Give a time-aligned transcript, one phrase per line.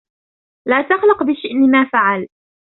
[0.67, 2.33] لا تقلق بشأن ما فعلته.